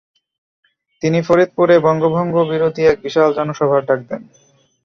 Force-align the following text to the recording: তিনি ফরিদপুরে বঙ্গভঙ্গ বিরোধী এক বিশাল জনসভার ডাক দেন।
তিনি 1.01 1.19
ফরিদপুরে 1.27 1.75
বঙ্গভঙ্গ 1.85 2.35
বিরোধী 2.51 2.83
এক 2.85 2.97
বিশাল 3.05 3.29
জনসভার 3.37 3.81
ডাক 3.87 3.99
দেন। 4.09 4.21